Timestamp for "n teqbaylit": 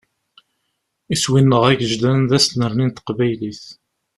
2.85-3.63